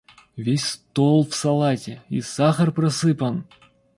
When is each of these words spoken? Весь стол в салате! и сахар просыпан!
Весь 0.37 0.65
стол 0.65 1.23
в 1.29 1.35
салате! 1.41 1.95
и 2.09 2.19
сахар 2.31 2.69
просыпан! 2.79 3.35